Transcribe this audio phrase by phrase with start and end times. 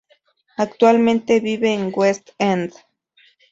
[0.57, 2.73] Actualmente vive en West End.